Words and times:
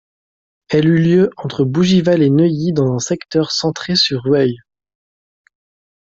Elle 0.69 0.87
eut 0.87 0.97
lieu 0.97 1.29
entre 1.37 1.63
Bougival 1.63 2.23
et 2.23 2.31
Neuilly 2.31 2.73
dans 2.73 2.91
un 2.91 2.97
secteur 2.97 3.51
centré 3.51 3.95
sur 3.95 4.23
Rueil. 4.23 4.57